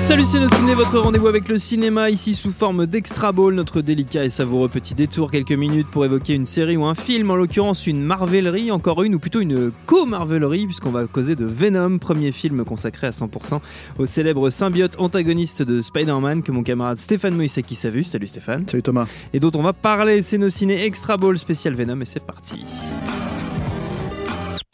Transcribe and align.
Salut 0.00 0.24
Ciné, 0.24 0.74
votre 0.74 0.98
rendez-vous 0.98 1.28
avec 1.28 1.46
le 1.46 1.58
cinéma 1.58 2.10
ici 2.10 2.34
sous 2.34 2.52
forme 2.52 2.86
d'extra 2.86 3.32
ball, 3.32 3.54
notre 3.54 3.82
délicat 3.82 4.24
et 4.24 4.30
savoureux 4.30 4.68
petit 4.68 4.94
détour, 4.94 5.30
quelques 5.30 5.52
minutes 5.52 5.86
pour 5.88 6.04
évoquer 6.04 6.34
une 6.34 6.46
série 6.46 6.76
ou 6.76 6.84
un 6.86 6.94
film, 6.94 7.30
en 7.30 7.36
l'occurrence 7.36 7.86
une 7.86 8.02
marvelerie, 8.02 8.72
encore 8.72 9.02
une 9.02 9.14
ou 9.14 9.18
plutôt 9.18 9.40
une 9.40 9.70
co-marvelerie 9.86 10.66
puisqu'on 10.66 10.90
va 10.90 11.06
causer 11.06 11.36
de 11.36 11.44
Venom, 11.44 11.98
premier 11.98 12.32
film 12.32 12.64
consacré 12.64 13.08
à 13.08 13.10
100% 13.10 13.60
au 13.98 14.06
célèbre 14.06 14.48
symbiote 14.50 14.98
antagoniste 14.98 15.62
de 15.62 15.82
Spider-Man 15.82 16.42
que 16.42 16.50
mon 16.50 16.62
camarade 16.62 16.96
Stéphane 16.96 17.36
Moïsaki 17.36 17.78
a 17.86 17.90
vu. 17.90 18.02
Salut 18.02 18.26
Stéphane. 18.26 18.66
Salut 18.66 18.82
Thomas. 18.82 19.06
Et 19.32 19.38
dont 19.38 19.52
on 19.54 19.62
va 19.62 19.74
parler, 19.74 20.22
c'est 20.22 20.38
nos 20.38 20.48
ciné 20.48 20.82
extra 20.82 21.18
ball 21.18 21.38
spécial 21.38 21.74
Venom 21.74 22.00
et 22.00 22.06
c'est 22.06 22.24
parti. 22.24 22.64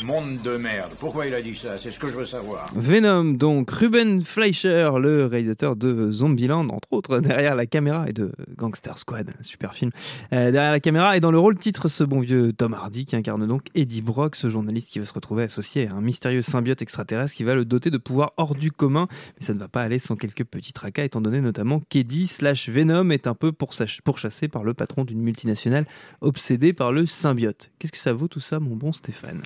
Monde 0.06 0.40
de 0.44 0.56
merde. 0.56 0.92
Pourquoi 1.00 1.26
il 1.26 1.34
a 1.34 1.42
dit 1.42 1.56
ça? 1.56 1.76
C'est 1.78 1.90
ce 1.90 1.98
que 1.98 2.06
je 2.06 2.12
veux 2.12 2.24
savoir. 2.24 2.70
Venom, 2.76 3.24
donc 3.24 3.68
Ruben 3.72 4.20
Fleischer, 4.20 4.88
le 5.00 5.26
réalisateur 5.26 5.74
de 5.74 6.12
Zombieland, 6.12 6.68
entre 6.68 6.92
autres, 6.92 7.18
derrière 7.20 7.56
la 7.56 7.66
caméra, 7.66 8.08
et 8.08 8.12
de 8.12 8.30
Gangster 8.56 8.96
Squad, 8.98 9.34
super 9.40 9.74
film, 9.74 9.90
euh, 10.32 10.52
derrière 10.52 10.70
la 10.70 10.78
caméra, 10.78 11.16
et 11.16 11.20
dans 11.20 11.32
le 11.32 11.40
rôle 11.40 11.58
titre, 11.58 11.88
ce 11.88 12.04
bon 12.04 12.20
vieux 12.20 12.52
Tom 12.52 12.72
Hardy 12.72 13.04
qui 13.04 13.16
incarne 13.16 13.48
donc 13.48 13.62
Eddie 13.74 14.00
Brock, 14.00 14.36
ce 14.36 14.48
journaliste 14.48 14.90
qui 14.90 15.00
va 15.00 15.06
se 15.06 15.12
retrouver 15.12 15.42
associé 15.42 15.88
à 15.88 15.94
un 15.94 16.00
mystérieux 16.00 16.40
symbiote 16.40 16.82
extraterrestre 16.82 17.34
qui 17.34 17.42
va 17.42 17.56
le 17.56 17.64
doter 17.64 17.90
de 17.90 17.98
pouvoirs 17.98 18.32
hors 18.36 18.54
du 18.54 18.70
commun, 18.70 19.08
mais 19.10 19.44
ça 19.44 19.54
ne 19.54 19.58
va 19.58 19.66
pas 19.66 19.82
aller 19.82 19.98
sans 19.98 20.14
quelques 20.14 20.44
petits 20.44 20.72
tracas, 20.72 21.02
étant 21.02 21.20
donné 21.20 21.40
notamment 21.40 21.80
qu'Eddie 21.80 22.28
slash 22.28 22.68
Venom 22.68 23.10
est 23.10 23.26
un 23.26 23.34
peu 23.34 23.50
pourchassé 23.50 24.46
par 24.46 24.62
le 24.62 24.72
patron 24.72 25.04
d'une 25.04 25.20
multinationale 25.20 25.84
obsédé 26.20 26.72
par 26.72 26.92
le 26.92 27.06
symbiote. 27.06 27.72
Qu'est-ce 27.80 27.90
que 27.90 27.98
ça 27.98 28.12
vaut 28.12 28.28
tout 28.28 28.38
ça, 28.38 28.60
mon 28.60 28.76
bon 28.76 28.92
Stéphane? 28.92 29.42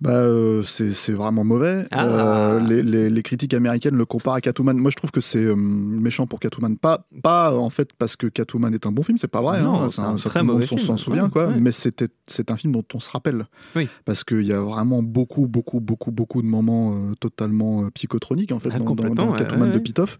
Bah, 0.00 0.10
euh, 0.10 0.62
c'est 0.62 1.12
vraiment 1.12 1.42
mauvais. 1.44 1.86
Ah. 1.90 2.06
Euh, 2.06 2.60
les, 2.60 2.82
les, 2.82 3.08
les, 3.08 3.22
critiques 3.22 3.54
américaines 3.54 3.94
le 3.96 4.04
comparent 4.04 4.34
à 4.34 4.40
Catwoman. 4.42 4.76
Moi, 4.76 4.90
je 4.90 4.96
trouve 4.96 5.10
que 5.10 5.20
c'est 5.22 5.38
euh, 5.42 5.54
méchant 5.56 6.26
pour 6.26 6.38
Catwoman. 6.38 6.76
Pas, 6.76 7.06
pas 7.22 7.54
en 7.56 7.70
fait 7.70 7.92
parce 7.94 8.14
que 8.16 8.26
Catwoman 8.26 8.74
est 8.74 8.86
un 8.86 8.92
bon 8.92 9.02
film, 9.02 9.16
c'est 9.16 9.26
pas 9.28 9.40
vrai. 9.40 9.62
Non, 9.62 9.84
hein. 9.84 9.88
c'est 9.90 10.02
un 10.02 10.16
très 10.16 10.42
monde 10.42 10.56
mauvais 10.56 10.66
s'en- 10.66 10.76
film. 10.76 10.86
s'en 10.86 10.96
souvient, 10.96 11.24
Ouais, 11.24 11.30
quoi. 11.30 11.46
ouais. 11.48 11.60
Mais 11.60 11.72
c'est 11.72 12.50
un 12.50 12.56
film 12.56 12.72
dont 12.74 12.84
on 12.94 13.00
se 13.00 13.10
rappelle. 13.10 13.46
Oui. 13.74 13.88
Parce 14.04 14.22
qu'il 14.22 14.42
y 14.42 14.52
a 14.52 14.60
vraiment 14.60 15.02
beaucoup, 15.02 15.46
beaucoup, 15.46 15.80
beaucoup, 15.80 16.10
beaucoup 16.10 16.42
de 16.42 16.46
moments 16.46 16.94
totalement 17.18 17.88
psychotroniques 17.94 18.52
en 18.52 18.58
fait 18.58 18.68
Ah, 18.72 18.78
dans, 18.78 18.84
dans- 18.84 18.90
complètement, 18.90 19.26
dans 19.26 19.32
ouais, 19.32 19.38
Catwoman 19.38 19.72
de. 19.72 19.78
Pitoff. 19.78 20.18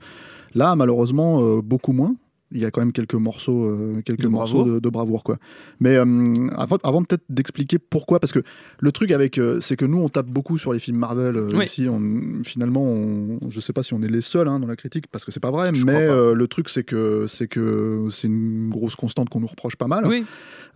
Là, 0.54 0.74
malheureusement, 0.74 1.58
beaucoup 1.58 1.92
moins. 1.92 2.14
Il 2.56 2.62
y 2.62 2.64
a 2.64 2.70
quand 2.70 2.80
même 2.80 2.92
quelques 2.92 3.14
morceaux, 3.14 3.64
euh, 3.66 4.00
quelques 4.04 4.22
De 4.22 4.28
morceaux 4.28 4.54
bravoure. 4.56 4.74
de, 4.74 4.80
de 4.80 4.88
bravoure, 4.88 5.22
quoi. 5.24 5.38
Mais 5.78 5.96
euh, 5.96 6.48
avant, 6.56 6.78
avant 6.82 7.02
peut-être 7.04 7.22
d'expliquer 7.28 7.78
pourquoi, 7.78 8.18
parce 8.18 8.32
que 8.32 8.42
le 8.80 8.92
truc 8.92 9.10
avec, 9.10 9.38
euh, 9.38 9.60
c'est 9.60 9.76
que 9.76 9.84
nous, 9.84 9.98
on 9.98 10.08
tape 10.08 10.26
beaucoup 10.26 10.56
sur 10.58 10.72
les 10.72 10.78
films 10.78 10.96
Marvel. 10.98 11.36
Oui. 11.54 11.64
Ici, 11.66 11.86
on, 11.88 12.42
finalement, 12.44 12.82
on, 12.84 13.38
je 13.50 13.60
sais 13.60 13.72
pas 13.72 13.82
si 13.82 13.92
on 13.94 14.02
est 14.02 14.08
les 14.08 14.22
seuls 14.22 14.48
hein, 14.48 14.58
dans 14.58 14.66
la 14.66 14.76
critique, 14.76 15.06
parce 15.12 15.24
que 15.24 15.32
c'est 15.32 15.40
pas 15.40 15.50
vrai. 15.50 15.70
Je 15.74 15.84
mais 15.84 16.06
pas. 16.08 16.32
le 16.34 16.46
truc, 16.48 16.68
c'est 16.70 16.82
que 16.84 17.26
c'est 17.28 17.46
que 17.46 18.08
c'est 18.10 18.26
une 18.28 18.70
grosse 18.70 18.96
constante 18.96 19.28
qu'on 19.28 19.40
nous 19.40 19.46
reproche 19.46 19.76
pas 19.76 19.86
mal. 19.86 20.06
Oui, 20.06 20.24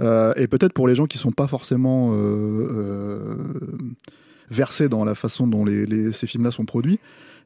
et 0.00 0.46
peut-être 0.46 0.72
pour 0.74 0.86
les 0.86 0.94
gens 0.94 1.06
qui 1.06 1.18
sont 1.18 1.32
pas 1.32 1.46
forcément 1.46 2.14
versés 4.50 4.88
dans 4.88 5.04
la 5.04 5.14
façon 5.14 5.46
dont 5.46 5.64
les, 5.64 5.86
les- 5.86 6.12
ces 6.12 6.26
films-là 6.26 6.50
sont 6.50 6.64
produits, 6.64 6.98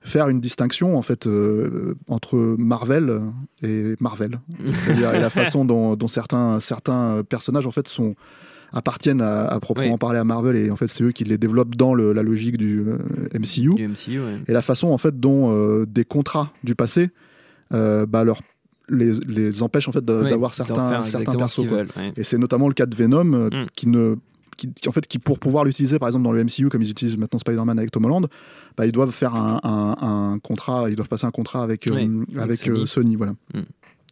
faire 0.05 0.29
une 0.29 0.39
distinction 0.41 0.97
en 0.97 1.03
fait 1.03 1.27
euh, 1.27 1.95
entre 2.09 2.37
Marvel 2.59 3.21
et 3.63 3.95
Marvel, 4.01 4.39
c'est-à-dire 4.75 5.15
et 5.15 5.21
la 5.21 5.31
façon 5.41 5.65
dont, 5.65 5.97
dont 5.97 6.09
certains 6.09 6.61
certains 6.61 7.23
personnages 7.29 7.67
en 7.67 7.71
fait 7.71 7.89
sont 7.89 8.15
appartiennent 8.73 9.21
à, 9.23 9.47
à 9.47 9.61
proprement 9.61 9.93
Oui. 9.93 9.99
parler 9.99 10.19
à 10.19 10.25
Marvel 10.25 10.57
et 10.57 10.71
en 10.71 10.77
fait 10.77 10.89
c'est 10.89 11.05
eux 11.05 11.13
qui 11.13 11.25
les 11.25 11.39
développent 11.39 11.75
dans 11.77 11.95
le- 11.95 12.13
la 12.13 12.23
logique 12.23 12.57
du 12.59 12.81
euh, 12.81 12.99
MCU 13.39 13.71
du 13.75 13.89
MCU, 13.89 14.21
ouais. 14.21 14.39
et 14.49 14.53
la 14.53 14.63
façon 14.63 14.89
en 14.89 14.99
fait 14.99 15.19
dont 15.19 15.53
euh, 15.53 15.87
des 15.87 16.05
contrats 16.05 16.53
du 16.65 16.75
passé 16.75 17.11
bah, 17.71 18.25
leur 18.25 18.41
les, 18.89 19.13
les 19.27 19.63
empêchent 19.63 19.89
en 19.89 19.93
fait 19.93 20.05
Oui, 20.09 20.29
d'avoir 20.31 20.53
certains 20.55 21.03
certains 21.03 21.33
ce 21.33 21.37
persos 21.39 21.59
ouais. 21.61 22.13
Et 22.17 22.23
c'est 22.25 22.37
notamment 22.39 22.69
le 22.69 22.75
cas 22.75 22.87
de 22.87 22.95
Venom 22.95 23.25
Mm. 23.25 23.67
qui 23.75 23.89
ne 23.89 24.17
qui, 24.57 24.73
qui, 24.73 24.89
en 24.89 24.93
fait 24.93 25.07
qui 25.07 25.19
pour 25.19 25.39
pouvoir 25.39 25.65
l'utiliser 25.65 25.99
par 25.99 26.09
exemple 26.09 26.25
dans 26.25 26.33
le 26.33 26.43
MCU 26.45 26.69
comme 26.69 26.83
ils 26.83 26.91
utilisent 26.91 27.17
maintenant 27.17 27.39
Spider-Man 27.39 27.79
avec 27.79 27.91
Tom 27.91 28.05
Holland, 28.05 28.27
bah, 28.77 28.87
ils 28.87 28.93
doivent 28.93 29.11
faire 29.13 29.35
un, 29.35 29.61
un- 29.63 30.33
un 30.33 30.39
contrat, 30.39 30.87
ils 30.91 30.97
doivent 30.97 31.09
passer 31.09 31.27
un 31.27 31.31
contrat 31.31 31.63
avec 31.63 31.87
euh, 31.91 31.95
Oui, 31.95 32.11
avec 32.39 32.57
Sony. 32.57 32.81
euh, 32.81 32.87
Sony 32.87 33.17
voilà. 33.17 33.33
Mm. 33.55 33.61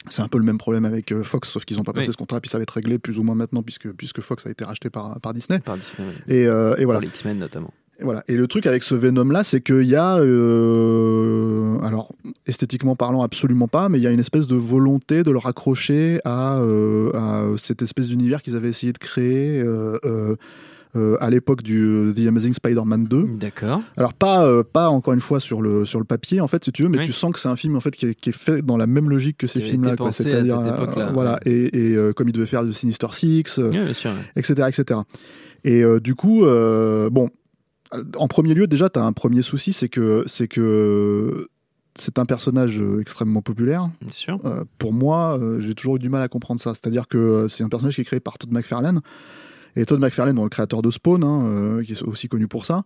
C'est 0.08 0.22
un 0.22 0.26
peu 0.28 0.38
le 0.38 0.44
même 0.44 0.58
problème 0.58 0.84
avec 0.84 1.12
euh, 1.12 1.22
Fox, 1.22 1.48
sauf 1.48 1.64
qu'ils 1.64 1.76
n'ont 1.76 1.84
pas 1.84 1.92
passé 1.92 2.08
Oui. 2.08 2.12
ce 2.12 2.16
contrat, 2.18 2.40
puis 2.40 2.50
ça 2.50 2.58
va 2.58 2.62
être 2.62 2.70
réglé 2.72 2.98
plus 2.98 3.20
ou 3.20 3.22
moins 3.22 3.36
maintenant, 3.36 3.62
puisque, 3.62 3.88
puisque 3.92 4.20
Fox 4.20 4.44
a 4.46 4.50
été 4.50 4.64
racheté 4.64 4.90
par, 4.90 5.16
par 5.20 5.32
Disney. 5.32 5.60
Par 5.60 5.76
Disney, 5.78 6.08
ouais. 6.08 6.34
Et, 6.34 6.46
euh, 6.48 6.74
et 6.76 6.84
voilà. 6.84 6.98
Pour 6.98 7.04
les 7.04 7.08
X-Men 7.10 7.38
notamment. 7.38 7.72
Et 8.00 8.04
Voilà. 8.04 8.24
Et 8.26 8.36
le 8.36 8.48
truc 8.48 8.66
avec 8.66 8.82
ce 8.82 8.96
Venom 8.96 9.26
là, 9.30 9.44
c'est 9.44 9.60
qu'il 9.60 9.84
y 9.84 9.94
a, 9.94 10.14
alors 11.86 12.12
esthétiquement 12.46 12.96
parlant, 12.96 13.22
absolument 13.22 13.68
pas, 13.68 13.88
mais 13.88 13.98
il 13.98 14.02
y 14.02 14.06
a 14.06 14.10
une 14.10 14.20
espèce 14.20 14.46
de 14.46 14.56
volonté 14.56 15.22
de 15.22 15.30
le 15.30 15.38
raccrocher 15.38 16.20
à, 16.24 16.56
euh, 16.58 17.12
à 17.14 17.44
cette 17.56 17.82
espèce 17.82 18.08
d'univers 18.08 18.42
qu'ils 18.42 18.56
avaient 18.56 18.68
essayé 18.70 18.92
de 18.92 18.98
créer 18.98 19.60
euh, 19.60 19.98
euh, 20.94 21.16
à 21.20 21.30
l'époque 21.30 21.62
du 21.62 22.12
The 22.14 22.26
Amazing 22.26 22.52
Spider-Man 22.52 23.04
2. 23.04 23.24
D'accord. 23.38 23.80
Alors 23.96 24.12
pas, 24.12 24.44
euh, 24.46 24.62
pas 24.62 24.90
encore 24.90 25.14
une 25.14 25.20
fois 25.20 25.40
sur 25.40 25.62
le 25.62 25.84
sur 25.86 25.98
le 26.00 26.04
papier 26.04 26.40
en 26.42 26.48
fait, 26.48 26.64
si 26.64 26.72
tu 26.72 26.82
veux, 26.82 26.88
mais 26.90 26.98
Oui. 26.98 27.06
tu 27.06 27.12
sens 27.12 27.32
que 27.32 27.38
c'est 27.38 27.48
un 27.48 27.56
film 27.56 27.76
en 27.76 27.80
fait 27.80 27.92
qui 27.92 28.06
est, 28.06 28.14
qui 28.14 28.28
est 28.30 28.36
fait 28.36 28.60
dans 28.60 28.76
la 28.76 28.86
même 28.86 29.08
logique 29.08 29.38
que 29.38 29.46
ces 29.46 29.60
films-là, 29.62 29.94
C'est-à-dire, 30.10 30.58
euh, 30.58 31.10
voilà. 31.14 31.38
Et, 31.46 31.92
et, 31.94 32.12
comme 32.14 32.28
il 32.28 32.32
devait 32.32 32.44
faire 32.46 32.64
du 32.64 32.72
Sinister 32.74 33.06
Six. 33.12 33.58
Oui, 33.58 33.70
bien 33.70 33.92
sûr. 33.94 34.10
ouais. 34.10 34.16
etc. 34.36 34.68
etc. 34.68 35.00
Et 35.64 35.82
du 36.02 36.14
coup, 36.14 36.40
bon, 36.42 37.30
en 38.16 38.28
premier 38.28 38.52
lieu, 38.54 38.66
déjà, 38.66 38.90
tu 38.90 38.98
as 38.98 39.04
un 39.04 39.12
premier 39.12 39.42
souci, 39.42 39.72
c'est 39.72 39.88
que 39.88 40.24
c'est 40.26 40.48
que 40.48 41.48
c'est 41.94 42.18
un 42.18 42.24
personnage 42.24 42.80
euh, 42.80 43.00
extrêmement 43.00 43.42
populaire. 43.42 43.90
Bien 44.00 44.12
sûr. 44.12 44.40
Euh, 44.44 44.64
pour 44.78 44.92
moi, 44.92 45.38
euh, 45.38 45.60
j'ai 45.60 45.74
toujours 45.74 45.96
eu 45.96 45.98
du 45.98 46.08
mal 46.08 46.22
à 46.22 46.28
comprendre 46.28 46.60
ça. 46.60 46.74
C'est-à-dire 46.74 47.08
que 47.08 47.18
euh, 47.18 47.48
c'est 47.48 47.64
un 47.64 47.68
personnage 47.68 47.94
qui 47.94 48.00
est 48.00 48.04
créé 48.04 48.20
par 48.20 48.38
Todd 48.38 48.50
McFarlane. 48.50 49.00
Et 49.76 49.84
Todd 49.86 50.00
McFarlane, 50.00 50.36
bon, 50.36 50.44
le 50.44 50.50
créateur 50.50 50.82
de 50.82 50.90
Spawn, 50.90 51.24
hein, 51.24 51.82
qui 51.84 51.92
est 51.92 52.02
aussi 52.02 52.28
connu 52.28 52.46
pour 52.46 52.66
ça, 52.66 52.84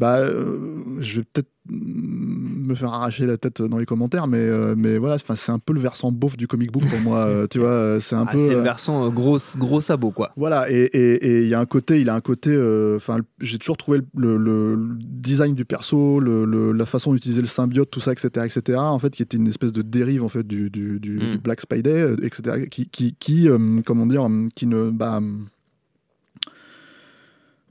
bah, 0.00 0.16
euh, 0.18 0.56
je 1.00 1.18
vais 1.20 1.26
peut-être 1.30 1.48
me 1.68 2.74
faire 2.74 2.92
arracher 2.92 3.26
la 3.26 3.36
tête 3.36 3.60
dans 3.62 3.76
les 3.78 3.84
commentaires, 3.86 4.26
mais, 4.26 4.38
euh, 4.38 4.74
mais 4.76 4.96
voilà, 4.98 5.18
c'est 5.18 5.52
un 5.52 5.58
peu 5.58 5.72
le 5.72 5.78
versant 5.80 6.10
beauf 6.10 6.36
du 6.36 6.46
comic 6.48 6.72
book 6.72 6.82
pour 6.88 6.98
moi. 7.00 7.18
euh, 7.26 7.46
tu 7.48 7.58
vois, 7.58 7.98
c'est 8.00 8.16
un 8.16 8.24
Ah, 8.26 8.32
peu. 8.32 8.38
c'est 8.38 8.54
le 8.54 8.60
versant 8.62 9.08
gros, 9.10 9.38
gros 9.58 9.80
sabot, 9.80 10.10
quoi. 10.10 10.32
voilà, 10.36 10.70
et 10.70 10.84
et- 10.92 11.26
et 11.26 11.42
il 11.42 11.48
y 11.48 11.54
a 11.54 11.60
un 11.60 11.66
côté, 11.66 12.00
il 12.00 12.08
a 12.08 12.14
un 12.14 12.20
côté, 12.20 12.50
enfin, 12.96 13.18
j'ai 13.40 13.58
toujours 13.58 13.76
trouvé 13.76 14.00
le, 14.16 14.36
le- 14.36 14.74
le 14.74 14.96
design 15.00 15.54
du 15.54 15.64
perso, 15.66 16.18
le, 16.18 16.72
la 16.72 16.86
façon 16.86 17.12
d'utiliser 17.12 17.42
le 17.42 17.46
symbiote, 17.46 17.90
tout 17.90 18.00
ça, 18.00 18.12
etc., 18.12 18.46
etc., 18.46 18.78
en 18.78 18.98
fait, 18.98 19.10
qui 19.10 19.22
était 19.22 19.36
une 19.36 19.46
espèce 19.48 19.72
de 19.72 19.82
dérive, 19.82 20.24
en 20.24 20.28
fait, 20.28 20.46
du, 20.46 20.70
du, 20.70 20.98
du- 20.98 21.18
Mm. 21.18 21.32
du 21.32 21.38
Black 21.38 21.60
Spidey, 21.60 21.90
euh, 21.90 22.16
etc., 22.22 22.66
qui, 22.70 22.88
qui, 22.88 23.14
qui 23.18 23.48
comment 23.84 24.06
dire, 24.06 24.26
qui 24.54 24.66
ne, 24.66 24.90
bah, 24.90 25.20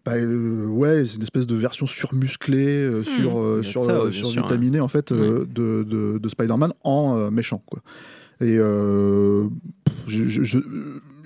bah, 0.05 0.13
euh, 0.15 0.65
ouais, 0.65 1.05
c'est 1.05 1.15
une 1.17 1.23
espèce 1.23 1.47
de 1.47 1.55
version 1.55 1.87
surmusclée, 1.87 2.83
euh, 2.83 3.03
sur, 3.03 3.39
euh, 3.39 3.61
il 3.63 3.69
sur, 3.69 3.83
ça, 3.83 3.93
euh, 3.93 4.11
sûr, 4.11 4.27
survitaminée, 4.27 4.79
en 4.79 4.87
fait, 4.87 5.11
euh, 5.11 5.45
de, 5.45 5.83
de, 5.83 6.17
de 6.17 6.29
Spider-Man 6.29 6.73
en 6.83 7.17
euh, 7.17 7.29
méchant, 7.31 7.61
quoi. 7.65 7.81
Et 8.41 8.55
euh, 8.57 9.47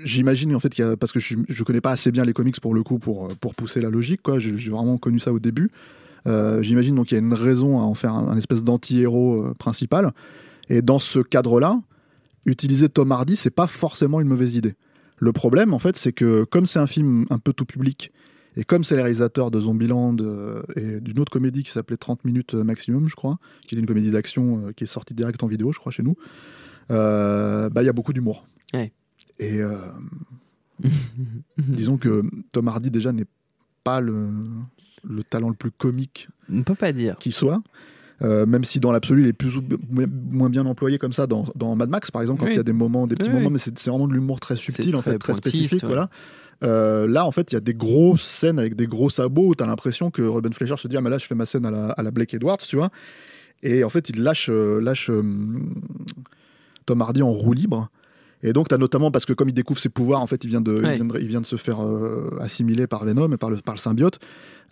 j'imagine 0.03 0.55
en 0.55 0.59
fait 0.59 0.69
qu'il 0.69 0.83
y 0.83 0.87
a, 0.87 0.97
parce 0.97 1.11
que 1.11 1.19
je, 1.19 1.35
je 1.47 1.63
connais 1.63 1.79
pas 1.79 1.91
assez 1.91 2.11
bien 2.11 2.25
les 2.25 2.33
comics 2.33 2.59
pour 2.59 2.73
le 2.73 2.81
coup 2.81 2.97
pour, 2.97 3.27
pour 3.39 3.53
pousser 3.53 3.81
la 3.81 3.91
logique 3.91 4.21
quoi. 4.23 4.39
J'ai 4.39 4.57
j'ai 4.57 4.71
vraiment 4.71 4.97
connu 4.97 5.19
ça 5.19 5.31
au 5.31 5.37
début. 5.37 5.69
Euh, 6.25 6.63
j'imagine 6.63 6.95
donc 6.95 7.07
qu'il 7.07 7.17
y 7.17 7.21
a 7.21 7.23
une 7.23 7.35
raison 7.35 7.79
à 7.79 7.83
en 7.83 7.93
faire 7.93 8.13
un, 8.13 8.29
un 8.29 8.37
espèce 8.37 8.63
d'anti-héros 8.63 9.43
euh, 9.43 9.53
principal. 9.53 10.11
Et 10.69 10.81
dans 10.81 10.97
ce 10.97 11.19
cadre-là, 11.19 11.79
utiliser 12.47 12.89
Tom 12.89 13.11
Hardy 13.11 13.35
c'est 13.35 13.51
pas 13.51 13.67
forcément 13.67 14.19
une 14.19 14.27
mauvaise 14.27 14.55
idée. 14.55 14.73
Le 15.19 15.31
problème 15.33 15.71
en 15.75 15.79
fait 15.79 15.95
c'est 15.95 16.13
que 16.13 16.45
comme 16.45 16.65
c'est 16.65 16.79
un 16.79 16.87
film 16.87 17.25
un 17.29 17.37
peu 17.37 17.53
tout 17.53 17.65
public 17.65 18.11
Et 18.55 18.63
comme 18.63 18.83
c'est 18.83 18.95
les 18.95 19.01
réalisateurs 19.01 19.49
de 19.51 19.59
Zombieland 19.59 20.15
euh, 20.19 20.61
et 20.75 20.99
d'une 21.01 21.19
autre 21.19 21.31
comédie 21.31 21.63
qui 21.63 21.71
s'appelait 21.71 21.97
30 21.97 22.23
minutes 22.25 22.53
maximum, 22.53 23.07
je 23.09 23.15
crois, 23.15 23.39
qui 23.67 23.75
est 23.75 23.79
une 23.79 23.85
comédie 23.85 24.11
d'action 24.11 24.67
euh, 24.67 24.71
qui 24.73 24.83
est 24.83 24.87
sortie 24.87 25.13
direct 25.13 25.41
en 25.43 25.47
vidéo, 25.47 25.71
je 25.71 25.79
crois, 25.79 25.91
chez 25.91 26.03
nous, 26.03 26.15
euh, 26.91 27.69
bah, 27.69 27.81
il 27.81 27.85
y 27.85 27.89
a 27.89 27.93
beaucoup 27.93 28.13
d'humour. 28.13 28.45
Ouais. 28.73 28.91
Et 29.39 29.59
euh, 29.61 29.77
disons 31.57 31.97
que 31.97 32.23
Tom 32.51 32.67
Hardy, 32.67 32.91
déjà, 32.91 33.11
n'est 33.11 33.25
pas 33.83 34.01
le, 34.01 34.27
le 35.03 35.23
talent 35.23 35.49
le 35.49 35.55
plus 35.55 35.71
comique 35.71 36.29
On 36.49 36.57
ne 36.57 36.63
peut 36.63 36.75
pas 36.75 36.91
dire. 36.93 37.17
qui 37.17 37.31
soit. 37.31 37.61
Euh, 38.21 38.45
même 38.45 38.63
si 38.63 38.79
dans 38.79 38.91
l'absolu 38.91 39.23
il 39.23 39.27
est 39.27 39.33
plus 39.33 39.57
ou 39.57 39.63
moins- 39.89 40.49
bien 40.49 40.65
employé 40.67 40.97
comme 40.99 41.11
ça 41.13 41.25
dans, 41.25 41.47
dans 41.55 41.75
Mad 41.75 41.89
Max 41.89 42.11
par 42.11 42.21
exemple 42.21 42.39
quand 42.39 42.45
Oui. 42.45 42.53
il 42.53 42.57
y 42.57 42.59
a 42.59 42.63
des 42.63 42.71
moments 42.71 43.07
des 43.07 43.15
petits 43.15 43.29
Oui, 43.29 43.35
moments 43.35 43.47
oui. 43.47 43.53
mais 43.53 43.59
c'est 43.59 43.87
vraiment 43.89 44.07
de 44.07 44.13
l'humour 44.13 44.39
très 44.39 44.55
subtil 44.55 44.95
en 44.95 45.01
fait 45.01 45.17
très 45.17 45.33
spécifique 45.33 45.81
ouais. 45.81 45.87
voilà 45.87 46.09
Euh, 46.63 47.07
là 47.07 47.25
en 47.25 47.31
fait 47.31 47.51
il 47.51 47.55
y 47.55 47.57
a 47.57 47.61
des 47.61 47.73
grosses 47.73 48.23
scènes 48.23 48.59
avec 48.59 48.75
des 48.75 48.87
gros 48.87 49.09
sabots 49.09 49.49
où 49.49 49.55
t'as 49.55 49.65
l'impression 49.65 50.11
que 50.11 50.21
Ruben 50.21 50.53
Fleischer 50.53 50.77
se 50.77 50.87
dit 50.87 50.95
ah 50.97 51.01
mais 51.01 51.09
là 51.09 51.17
je 51.17 51.25
fais 51.25 51.35
ma 51.35 51.45
scène 51.45 51.65
à 51.65 51.71
la, 51.71 51.87
à 51.89 52.03
la 52.03 52.11
Blake 52.11 52.33
Edwards 52.33 52.57
tu 52.57 52.75
vois 52.77 52.89
et 53.63 53.83
en 53.83 53.89
fait 53.89 54.09
il 54.09 54.23
lâche 54.23 54.49
euh, 54.49 54.79
lâche 54.79 55.09
euh, 55.09 55.23
Tom 56.85 57.01
Hardy 57.01 57.21
en 57.21 57.31
roue 57.31 57.53
libre 57.53 57.89
et 58.45 58.51
donc, 58.51 58.67
tu 58.67 58.75
as 58.75 58.77
notamment, 58.77 59.09
parce 59.09 59.25
que 59.25 59.31
comme 59.31 59.47
il 59.47 59.53
découvre 59.53 59.79
ses 59.79 59.87
pouvoirs, 59.87 60.21
en 60.21 60.27
fait, 60.27 60.43
il 60.43 60.49
vient 60.49 60.59
de, 60.59 60.73
Ouais. 60.73 60.95
il 60.95 60.95
vient 60.97 61.05
de, 61.05 61.19
il 61.19 61.27
vient 61.27 61.41
de 61.41 61.45
se 61.45 61.55
faire 61.55 61.81
euh, 61.81 62.37
assimiler 62.41 62.87
par 62.87 63.05
Venom 63.05 63.31
et 63.31 63.37
par 63.37 63.49
le, 63.49 63.55
par 63.57 63.73
le 63.73 63.79
symbiote. 63.79 64.19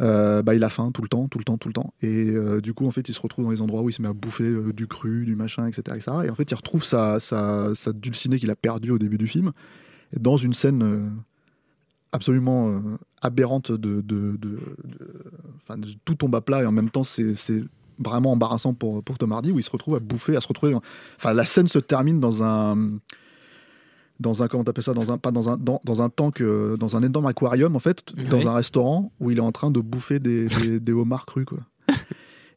Euh, 0.02 0.42
bah, 0.42 0.56
il 0.56 0.64
a 0.66 0.70
faim 0.70 0.92
tout 0.94 1.02
le 1.02 1.08
temps, 1.08 1.30
tout 1.30 1.38
le 1.38 1.46
temps, 1.46 1.58
tout 1.58 1.70
le 1.70 1.74
temps. 1.74 1.94
Et 2.02 2.32
euh, 2.32 2.60
du 2.60 2.74
coup, 2.74 2.86
en 2.86 2.92
fait, 2.92 3.08
il 3.08 3.14
se 3.14 3.22
retrouve 3.22 3.46
dans 3.46 3.52
les 3.52 3.62
endroits 3.62 3.82
où 3.82 3.88
il 3.88 3.94
se 3.94 4.02
met 4.02 4.10
à 4.10 4.14
bouffer 4.14 4.74
du 4.74 4.88
cru, 4.88 5.24
du 5.24 5.38
machin, 5.38 5.68
etc., 5.68 5.84
etc. 5.96 6.18
Et 6.26 6.30
en 6.30 6.36
fait, 6.36 6.52
il 6.52 6.56
retrouve 6.56 6.84
sa, 6.84 7.22
sa, 7.22 7.70
sa 7.74 7.94
dulcinée 7.94 8.40
qu'il 8.40 8.52
a 8.52 8.58
perdue 8.58 8.92
au 8.92 8.98
début 8.98 9.18
du 9.18 9.28
film 9.28 9.54
dans 10.20 10.36
une 10.36 10.54
scène 10.54 11.10
absolument 12.12 12.70
euh, 12.70 12.80
aberrante 13.22 13.72
de, 13.72 14.02
de, 14.02 14.36
de, 14.38 14.38
de- 14.38 15.88
tout 16.06 16.16
tombe 16.16 16.36
à 16.36 16.42
plat 16.42 16.62
et 16.64 16.66
en 16.66 16.72
même 16.72 16.90
temps, 16.90 17.04
c'est 17.04 17.34
vraiment 18.00 18.32
embarrassant 18.32 18.74
pour, 18.74 19.04
pour 19.04 19.18
Tom 19.18 19.32
Hardy 19.32 19.52
où 19.52 19.60
il 19.60 19.64
se 19.64 19.70
retrouve 19.70 19.96
à 19.96 20.00
bouffer, 20.00 20.36
à 20.36 20.42
se 20.42 20.48
retrouver. 20.48 20.76
Enfin, 21.18 21.34
la 21.34 21.46
scène 21.46 21.68
se 21.68 21.80
termine 21.80 22.20
dans 22.20 22.44
un 22.44 22.78
dans 24.20 24.44
un 24.44 24.48
comment 24.48 24.64
t'appelles 24.64 24.84
ça 24.84 24.94
dans 24.94 25.12
un 25.12 25.18
pas 25.18 25.32
dans 25.32 25.50
un 25.50 25.58
dans, 25.58 25.82
dans 25.84 26.02
un 26.04 26.10
tank 26.10 26.42
euh, 26.42 26.78
dans 26.78 26.96
un 26.96 27.02
énorme 27.02 27.26
aquarium 27.26 27.76
en 27.76 27.80
fait 27.80 28.04
dans 28.30 28.48
un 28.48 28.54
restaurant 28.54 29.12
où 29.20 29.32
il 29.32 29.38
est 29.38 29.42
en 29.42 29.52
train 29.52 29.72
de 29.72 29.80
bouffer 29.80 30.20
des, 30.20 30.46
des, 30.48 30.80
des 30.80 30.92
homards 30.92 31.26
crus 31.26 31.46
quoi 31.46 31.58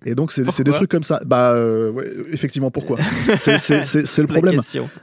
et 0.07 0.15
donc 0.15 0.33
c'est 0.33 0.43
des 0.65 0.73
trucs 0.73 0.91
comme 0.91 1.03
ça 1.03 1.21
bah 1.25 1.53
euh, 1.53 1.91
ouais, 1.91 2.11
effectivement 2.33 2.71
pourquoi? 2.71 2.99
C'est 3.37 4.19
le 4.19 4.27
problème 4.27 4.61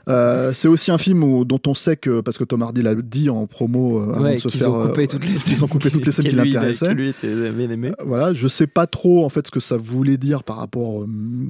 euh, 0.08 0.52
c'est 0.52 0.68
aussi 0.68 0.90
un 0.90 0.98
film 0.98 1.22
où- 1.24 1.44
dont 1.44 1.60
on 1.66 1.74
sait 1.74 1.96
que 1.96 2.20
parce 2.20 2.38
que 2.38 2.44
Tom 2.44 2.62
Hardy 2.62 2.82
l'a 2.82 2.94
dit 2.94 3.30
en 3.30 3.46
promo 3.46 3.98
euh, 4.00 4.12
avant 4.14 4.22
Ouais, 4.24 4.34
de 4.34 4.40
se 4.40 4.48
qu'ils 4.48 4.60
faire 4.60 4.72
ont 4.72 4.86
coupé 4.88 5.06
toutes 5.08 5.26
les 5.26 5.34
scènes. 5.36 5.52
qu'ils 5.54 5.64
ont 5.64 5.68
coupé 5.68 5.90
toutes 5.90 6.06
les 6.06 6.12
scènes 6.12 6.26
qui 6.28 6.36
l'intéressaient 6.36 6.86
que 6.86 6.92
lui 6.92 7.08
était 7.10 7.50
bien 7.50 7.70
aimé. 7.70 7.92
Voilà 8.04 8.32
je 8.32 8.48
sais 8.48 8.66
pas 8.66 8.86
trop 8.86 9.24
en 9.24 9.28
fait 9.28 9.46
ce 9.46 9.50
que 9.50 9.60
ça 9.60 9.76
voulait 9.76 10.16
dire 10.16 10.44
par 10.44 10.56
rapport 10.56 11.04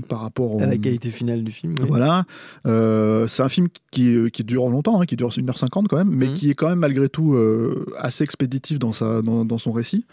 par 0.08 0.20
rapport 0.20 0.60
À 0.62 0.66
la 0.66 0.76
qualité 0.78 1.10
finale 1.10 1.44
du 1.44 1.52
film. 1.52 1.75
voilà. 1.87 2.25
C'est 2.64 3.43
un 3.43 3.48
film 3.48 3.69
qui, 3.90 4.16
qui 4.32 4.44
dure 4.44 4.69
longtemps, 4.69 5.00
hein, 5.00 5.06
qui 5.06 5.16
dure 5.16 5.28
1h50 5.31 5.87
quand 5.88 5.96
même, 5.96 6.10
mais 6.14 6.26
Mhm. 6.28 6.34
qui 6.34 6.50
est 6.50 6.55
quand 6.55 6.69
même 6.69 6.78
malgré 6.78 7.08
tout 7.08 7.37
assez 7.98 8.25
expéditif 8.25 8.78
dans, 8.78 8.93
sa, 8.93 9.22
dans, 9.22 9.44
dans 9.44 9.58
son 9.58 9.72
récit. 9.72 10.05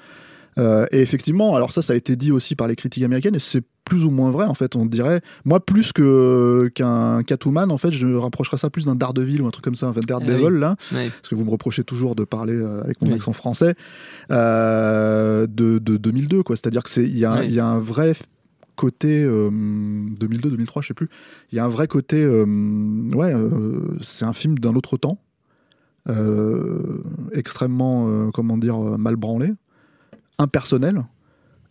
Euh, 0.59 0.85
et 0.91 0.99
effectivement, 1.01 1.55
alors 1.55 1.71
ça, 1.71 1.81
ça 1.81 1.93
a 1.93 1.95
été 1.95 2.15
dit 2.17 2.31
aussi 2.31 2.55
par 2.55 2.67
les 2.67 2.75
critiques 2.75 3.03
américaines, 3.03 3.35
et 3.35 3.39
c'est 3.39 3.63
plus 3.85 4.03
ou 4.03 4.11
moins 4.11 4.29
vrai 4.29 4.45
en 4.45 4.53
fait. 4.53 4.75
On 4.75 4.85
dirait, 4.85 5.21
moi, 5.45 5.59
plus 5.65 5.93
que 5.93 6.69
qu'un 6.75 7.23
Catwoman, 7.23 7.71
en 7.71 7.77
fait, 7.77 7.91
je 7.91 8.07
rapprocherais 8.07 8.57
ça 8.57 8.69
plus 8.69 8.85
d'un 8.85 8.95
Daredevil 8.95 9.41
ou 9.41 9.47
un 9.47 9.51
truc 9.51 9.63
comme 9.63 9.75
ça, 9.75 9.87
un 9.87 9.93
Daredevil 10.05 10.45
Ah 10.45 10.49
oui. 10.51 10.59
là, 10.59 10.75
parce 10.91 11.29
que 11.29 11.35
vous 11.35 11.45
me 11.45 11.49
reprochez 11.49 11.83
toujours 11.83 12.15
de 12.15 12.23
parler 12.25 12.53
euh, 12.53 12.83
avec 12.83 13.01
mon 13.01 13.07
Oui. 13.07 13.13
accent 13.15 13.33
français 13.33 13.73
euh, 14.31 15.47
de, 15.47 15.79
de 15.79 15.97
2002, 15.97 16.43
quoi. 16.43 16.55
C'est-à-dire 16.55 16.83
que 16.83 16.89
c'est 16.89 17.03
il 17.03 17.15
y, 17.15 17.19
y 17.21 17.25
a 17.25 17.65
un 17.65 17.79
vrai 17.79 18.13
côté 18.75 19.23
2002 19.25 20.51
2003 20.51 20.81
je 20.81 20.87
sais 20.87 20.93
plus 20.93 21.09
il 21.51 21.57
y 21.57 21.59
a 21.59 21.65
un 21.65 21.67
vrai 21.67 21.87
côté 21.89 22.25
ouais 22.25 23.33
c'est 23.99 24.23
un 24.23 24.31
film 24.31 24.57
d'un 24.57 24.73
autre 24.75 24.95
temps 24.95 25.17
extrêmement 27.33 28.31
comment 28.31 28.57
dire 28.57 28.77
mal 28.97 29.15
branlé 29.15 29.51
impersonnel 30.39 31.03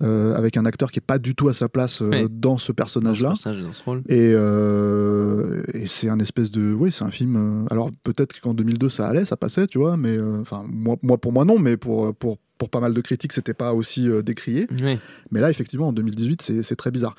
euh, 0.01 0.37
avec 0.37 0.57
un 0.57 0.65
acteur 0.65 0.93
qui 0.93 1.01
est 1.01 1.05
pas 1.05 1.19
du 1.19 1.35
tout 1.35 1.49
à 1.49 1.53
sa 1.53 1.69
place 1.69 2.03
euh, 2.03 2.09
Oui. 2.11 2.27
dans 2.31 2.57
ce 2.57 2.71
personnage 2.71 3.21
là 3.21 3.31
Dans 3.31 3.35
ce 3.35 3.43
personnage, 3.43 3.67
dans 3.67 3.73
ce 3.73 3.83
rôle. 3.83 4.03
et, 4.09 4.31
euh, 4.33 5.63
et 5.75 5.89
c'est 5.89 6.09
un 6.09 6.21
espèce 6.21 6.53
de 6.53 6.73
oui 6.73 6.93
c'est 6.93 7.03
un 7.03 7.11
film 7.11 7.67
alors 7.71 7.91
peut-être 8.05 8.41
qu'en 8.41 8.55
2002 8.55 8.89
ça 8.91 9.09
allait 9.09 9.25
ça 9.25 9.37
passait 9.37 9.67
tu 9.67 9.79
vois 9.79 9.97
mais 9.97 10.17
enfin 10.41 10.65
moi, 10.69 10.95
moi 11.03 11.19
pour 11.19 11.33
moi 11.33 11.45
non 11.45 11.59
mais 11.59 11.77
pour 11.77 12.15
pour 12.15 12.39
pour 12.59 12.71
pas 12.71 12.79
mal 12.79 12.95
de 12.95 13.01
critiques 13.01 13.33
c'était 13.33 13.55
pas 13.55 13.73
aussi 13.75 14.09
décrié 14.25 14.69
mais 15.33 15.41
là, 15.41 15.51
effectivement, 15.51 15.89
en 15.89 15.93
2018, 15.93 16.63
c'est 16.63 16.77
très 16.77 16.91
bizarre. 16.91 17.15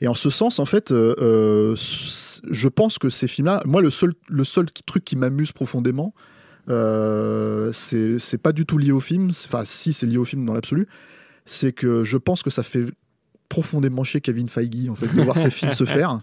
Et 0.00 0.06
en 0.08 0.14
ce 0.14 0.30
sens, 0.30 0.58
en 0.60 0.64
fait, 0.64 0.90
je 0.90 2.68
pense 2.68 2.98
que 2.98 3.08
ces 3.08 3.26
films-là, 3.28 3.62
moi, 3.66 3.82
le 3.82 3.90
seul, 3.90 4.14
le 4.28 4.44
seul 4.44 4.66
truc 4.86 5.04
qui 5.04 5.16
m'amuse 5.16 5.52
profondément, 5.52 6.14
euh, 6.68 7.70
c'est 7.72 8.38
pas 8.42 8.52
du 8.52 8.66
tout 8.66 8.78
lié 8.78 8.92
au 8.92 9.00
film. 9.00 9.30
Enfin, 9.46 9.62
si, 9.64 9.92
c'est 9.92 10.06
lié 10.06 10.18
au 10.18 10.24
film 10.24 10.44
dans 10.44 10.54
l'absolu. 10.54 10.86
C'est 11.44 11.72
que 11.72 12.04
je 12.04 12.16
pense 12.18 12.42
que 12.42 12.50
ça 12.50 12.62
fait 12.62 12.84
profondément 13.48 14.04
chier 14.04 14.20
Kevin 14.20 14.48
Feige, 14.48 14.90
en 14.90 14.94
fait, 14.94 15.14
de 15.16 15.22
voir 15.22 15.38
ces 15.38 15.50
films 15.50 15.72
se 15.72 15.84
faire. 15.86 16.20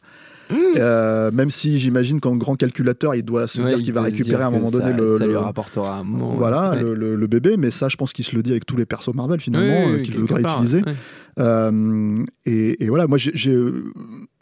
Euh, 0.51 1.31
même 1.31 1.49
si 1.49 1.79
j'imagine 1.79 2.19
qu'en 2.21 2.35
grand 2.35 2.55
calculateur, 2.55 3.15
il 3.15 3.23
doit 3.23 3.47
se 3.47 3.59
Ouais, 3.59 3.69
dire 3.69 3.77
il 3.79 3.83
qu'il 3.85 3.93
va 3.95 4.01
récupérer 4.03 4.43
à 4.43 4.47
un 4.47 4.51
moment 4.51 4.69
donné 4.69 4.91
ça, 4.91 4.97
le, 4.97 5.17
ça 5.17 5.25
lui 5.25 5.35
rapportera 5.35 6.03
moment. 6.03 6.35
voilà, 6.35 6.73
ouais. 6.73 6.83
le, 6.83 7.25
bébé, 7.27 7.57
mais 7.57 7.71
ça, 7.71 7.89
je 7.89 7.95
pense 7.95 8.13
qu'il 8.13 8.23
se 8.23 8.35
le 8.35 8.43
dit 8.43 8.51
avec 8.51 8.67
tous 8.67 8.77
les 8.77 8.85
persos 8.85 9.15
Marvel 9.15 9.39
finalement, 9.39 9.85
Oui, 9.85 9.85
oui, 9.87 9.91
euh, 9.93 9.97
oui, 9.97 10.03
qu'il 10.03 10.17
voudrait 10.19 10.43
part, 10.43 10.57
utiliser. 10.61 10.83
ouais. 10.85 10.93
Euh, 11.39 12.23
et, 12.45 12.83
et 12.83 12.89
voilà, 12.89 13.07
moi, 13.07 13.17
j'ai, 13.17 13.59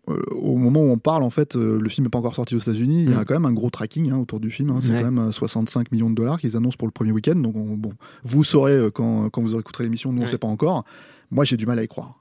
au 0.07 0.57
moment 0.57 0.81
où 0.81 0.89
on 0.91 0.97
parle, 0.97 1.23
en 1.23 1.29
fait, 1.29 1.55
euh, 1.55 1.79
le 1.79 1.87
film 1.89 2.05
n'est 2.05 2.09
pas 2.09 2.19
encore 2.19 2.35
sorti 2.35 2.55
aux 2.55 2.59
États-Unis. 2.59 3.03
Il 3.03 3.11
y 3.11 3.13
a 3.13 3.21
Mm. 3.21 3.25
quand 3.25 3.33
même 3.35 3.45
un 3.45 3.53
gros 3.53 3.69
tracking 3.69 4.11
hein, 4.11 4.17
autour 4.17 4.39
du 4.41 4.49
film. 4.51 4.69
hein. 4.71 4.79
c'est 4.81 4.91
Ouais. 4.91 4.99
quand 4.99 5.11
même 5.11 5.27
euh, 5.27 5.31
65 5.31 5.91
millions 5.93 6.09
de 6.09 6.15
dollars 6.15 6.39
qu'ils 6.39 6.57
annoncent 6.57 6.75
pour 6.77 6.87
le 6.87 6.91
premier 6.91 7.11
week-end. 7.13 7.35
Donc, 7.35 7.55
on- 7.55 7.77
bon, 7.77 7.93
vous 8.23 8.43
saurez 8.43 8.73
euh, 8.73 8.91
quand, 8.91 9.29
quand 9.29 9.41
vous 9.41 9.55
écouterez 9.57 9.85
l'émission. 9.85 10.11
Nous, 10.11 10.19
on 10.19 10.23
ne 10.25 10.27
sait 10.29 10.37
pas 10.37 10.47
encore. 10.47 10.83
Moi, 11.31 11.45
j'ai 11.45 11.55
du 11.57 11.65
mal 11.65 11.79
à 11.79 11.83
y 11.83 11.87
croire. 11.87 12.19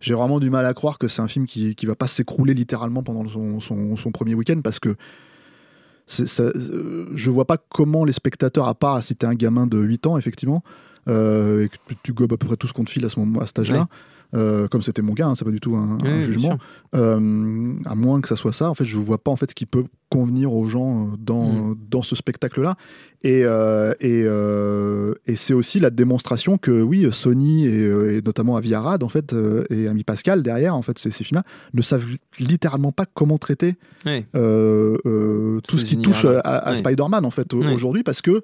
J'ai 0.00 0.14
vraiment 0.14 0.38
du 0.38 0.50
mal 0.50 0.64
à 0.66 0.74
croire 0.74 0.98
que 0.98 1.08
c'est 1.08 1.22
un 1.22 1.28
film 1.28 1.46
qui, 1.46 1.74
qui 1.74 1.86
va 1.86 1.94
pas 1.94 2.06
s'écrouler 2.06 2.54
littéralement 2.54 3.02
pendant 3.02 3.26
son, 3.26 3.58
son, 3.58 3.96
son 3.96 4.12
premier 4.12 4.34
week-end 4.34 4.60
parce 4.62 4.78
que 4.78 4.94
ça, 6.06 6.42
euh, 6.42 7.06
je 7.14 7.30
vois 7.30 7.46
pas 7.46 7.56
comment 7.56 8.04
les 8.04 8.12
spectateurs, 8.12 8.68
à 8.68 8.74
part 8.74 9.02
si 9.02 9.16
t'es 9.16 9.26
un 9.26 9.34
gamin 9.34 9.66
de 9.66 9.78
8 9.78 10.06
ans, 10.06 10.18
effectivement, 10.18 10.62
euh, 11.08 11.64
et 11.64 11.68
que 11.70 11.76
tu- 11.88 11.96
tu 12.02 12.12
gobes 12.12 12.32
à 12.34 12.36
peu 12.36 12.46
près 12.46 12.56
tout 12.58 12.68
ce 12.68 12.74
qu'on 12.74 12.84
te 12.84 12.90
file 12.90 13.04
à, 13.06 13.08
ce 13.08 13.18
moment, 13.18 13.40
à 13.40 13.46
cet 13.46 13.58
âge-là, 13.60 13.88
euh, 14.34 14.68
comme 14.68 14.82
c'était 14.82 15.02
mon 15.02 15.14
cas, 15.14 15.26
hein, 15.26 15.34
c'est 15.34 15.44
pas 15.44 15.50
du 15.50 15.60
tout 15.60 15.76
un, 15.76 16.20
jugement, 16.20 16.58
euh, 16.94 17.74
à 17.84 17.94
moins 17.94 18.20
que 18.20 18.28
ça 18.28 18.36
soit 18.36 18.52
ça, 18.52 18.68
en 18.68 18.74
fait, 18.74 18.84
je 18.84 18.98
vois 18.98 19.18
pas 19.18 19.30
en 19.30 19.36
fait 19.36 19.50
ce 19.50 19.54
qui 19.54 19.66
peut 19.66 19.84
convenir 20.10 20.52
aux 20.52 20.68
gens 20.68 21.04
euh, 21.04 21.16
dans, 21.18 21.52
Mm. 21.52 21.76
dans 21.90 22.02
ce 22.02 22.16
spectacle-là. 22.16 22.76
Et, 23.22 23.42
euh, 23.44 23.94
et, 24.00 24.26
et 25.32 25.36
c'est 25.36 25.54
aussi 25.54 25.80
la 25.80 25.90
démonstration 25.90 26.58
que 26.58 26.82
oui, 26.82 27.06
Sony 27.10 27.66
et, 27.66 27.84
et 28.16 28.22
notamment 28.22 28.56
Avi 28.56 28.74
Arad, 28.74 29.02
en 29.02 29.08
fait, 29.08 29.34
et 29.70 29.88
Ami 29.88 30.04
Pascal 30.04 30.42
derrière, 30.42 30.74
en 30.74 30.82
fait, 30.82 30.98
ces, 30.98 31.10
ces 31.10 31.24
films-là, 31.24 31.44
ne 31.72 31.80
savent 31.80 32.04
littéralement 32.38 32.92
pas 32.92 33.06
comment 33.06 33.38
traiter 33.38 33.76
tout 34.04 34.18
ce 34.32 35.84
qui 35.84 35.98
touche 35.98 36.26
à. 36.26 36.76
Spider-Man 36.76 37.24
en 37.24 37.30
fait 37.30 37.54
aujourd'hui 37.54 38.02
parce 38.02 38.20
que 38.20 38.42